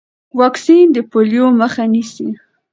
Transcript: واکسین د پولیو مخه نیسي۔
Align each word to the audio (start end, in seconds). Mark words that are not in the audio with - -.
واکسین 0.39 0.85
د 0.95 0.97
پولیو 1.09 1.45
مخه 1.59 1.83
نیسي۔ 1.93 2.27